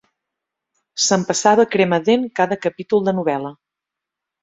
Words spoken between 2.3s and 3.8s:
cada capítol de novel·la